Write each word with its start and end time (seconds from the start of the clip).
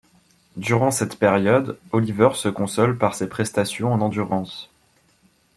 Durant 0.57 0.89
cette 0.89 1.19
période, 1.19 1.77
Oliver 1.91 2.29
se 2.33 2.47
console 2.49 2.97
par 2.97 3.13
ses 3.13 3.29
prestations 3.29 3.93
en 3.93 4.01
endurance. 4.01 4.71